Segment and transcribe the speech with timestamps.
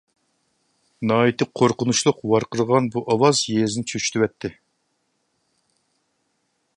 [1.11, 4.55] ناھايىتى قورقۇنچلۇق ۋارقىرىغان بۇ ئاۋاز يېزىنى چۆچۈتۈۋەتتى.